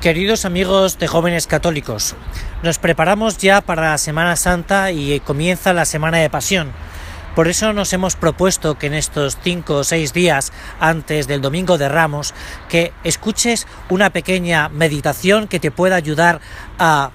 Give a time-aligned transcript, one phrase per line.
[0.00, 2.14] Queridos amigos de jóvenes católicos,
[2.62, 6.70] nos preparamos ya para la Semana Santa y comienza la Semana de Pasión.
[7.34, 11.78] Por eso nos hemos propuesto que en estos cinco o seis días antes del Domingo
[11.78, 12.34] de Ramos,
[12.68, 16.40] que escuches una pequeña meditación que te pueda ayudar
[16.78, 17.10] a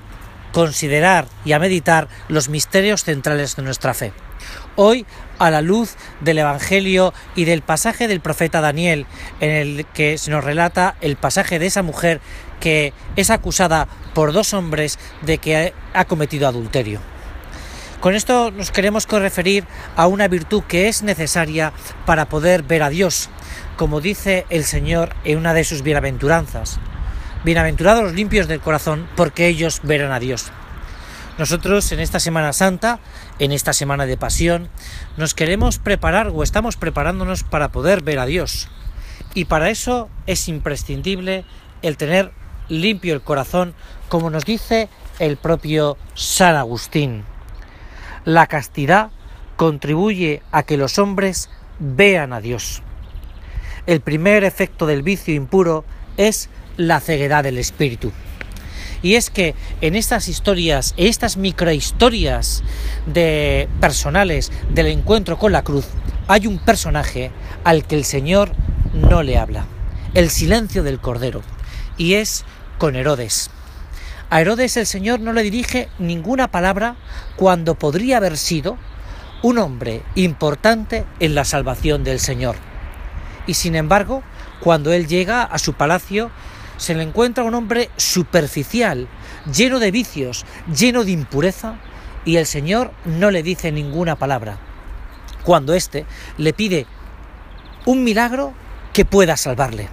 [0.52, 4.14] considerar y a meditar los misterios centrales de nuestra fe.
[4.76, 5.06] Hoy,
[5.40, 9.06] a la luz del Evangelio y del pasaje del profeta Daniel,
[9.40, 12.22] en el que se nos relata el pasaje de esa mujer
[12.60, 17.00] que es acusada por dos hombres de que ha cometido adulterio.
[18.00, 21.72] Con esto nos queremos referir a una virtud que es necesaria
[22.06, 23.30] para poder ver a Dios,
[23.78, 26.80] como dice el Señor en una de sus bienaventuranzas.
[27.44, 30.52] Bienaventurados los limpios del corazón, porque ellos verán a Dios.
[31.40, 33.00] Nosotros en esta Semana Santa,
[33.40, 34.70] en esta Semana de Pasión,
[35.18, 38.68] nos queremos preparar o estamos preparándonos para poder ver a Dios.
[39.34, 41.44] Y para eso es imprescindible
[41.82, 42.32] el tener
[42.70, 43.74] limpio el corazón,
[44.08, 47.24] como nos dice el propio San Agustín.
[48.24, 49.10] La castidad
[49.56, 52.84] contribuye a que los hombres vean a Dios.
[53.88, 55.86] El primer efecto del vicio impuro
[56.18, 56.48] es
[56.88, 58.12] la ceguedad del espíritu.
[59.02, 62.64] Y es que en estas historias, estas microhistorias
[63.08, 65.86] de personales del encuentro con la cruz,
[66.28, 67.32] hay un personaje
[67.64, 68.52] al que el Señor
[68.94, 69.66] no le habla.
[70.14, 71.42] El silencio del Cordero.
[71.98, 72.46] Y es
[72.78, 73.50] con Herodes.
[74.30, 76.96] A Herodes el Señor no le dirige ninguna palabra
[77.36, 78.78] cuando podría haber sido
[79.42, 82.56] un hombre importante en la salvación del Señor.
[83.48, 84.24] Y sin embargo,
[84.62, 86.30] cuando él llega a su palacio,
[86.78, 89.08] se le encuentra un hombre superficial,
[89.54, 91.76] lleno de vicios, lleno de impureza,
[92.26, 94.58] y el Señor no le dice ninguna palabra.
[95.44, 96.06] Cuando éste
[96.38, 96.86] le pide
[97.86, 98.54] un milagro
[98.94, 99.90] que pueda salvarle.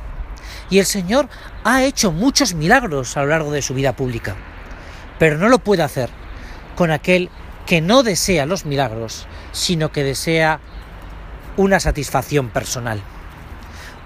[0.70, 1.28] Y el Señor
[1.64, 4.36] ha hecho muchos milagros a lo largo de su vida pública,
[5.18, 6.10] pero no lo puede hacer
[6.76, 7.30] con aquel
[7.66, 10.60] que no desea los milagros, sino que desea
[11.56, 13.00] una satisfacción personal.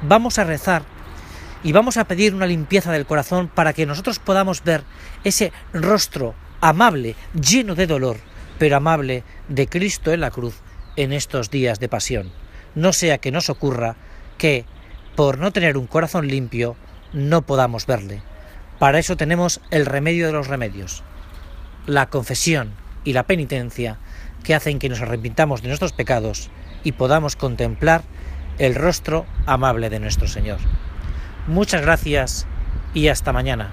[0.03, 0.85] Vamos a rezar
[1.63, 4.83] y vamos a pedir una limpieza del corazón para que nosotros podamos ver
[5.25, 8.17] ese rostro amable, lleno de dolor,
[8.59, 10.61] pero amable de Cristo en la cruz
[10.97, 12.33] en estos días de pasión.
[12.75, 13.97] No sea que nos ocurra
[14.39, 14.65] que,
[15.17, 16.77] por no tener un corazón limpio,
[17.13, 18.23] no podamos verle.
[18.79, 21.03] Para eso tenemos el remedio de los remedios,
[21.87, 22.73] la confesión
[23.05, 23.99] y la penitencia
[24.43, 26.51] que hacen que nos arrepintamos de nuestros pecados
[26.83, 28.03] y podamos contemplar
[28.59, 30.59] el rostro amable de nuestro Señor.
[31.47, 32.47] Muchas gracias
[32.95, 33.71] y hasta mañana.